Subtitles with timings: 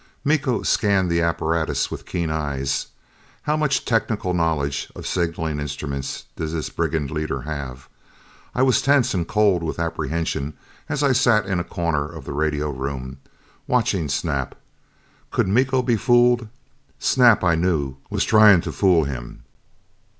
[0.23, 2.87] Miko scanned the apparatus with keen eyes.
[3.43, 7.87] How much technical knowledge of signaling instruments did this brigand leader have?
[8.55, 10.55] I was tense and cold with apprehension
[10.89, 13.17] as I sat in a corner of the radio room,
[13.67, 14.55] watching Snap.
[15.29, 16.47] Could Miko be fooled?
[16.97, 19.43] Snap, I knew, was trying to fool him.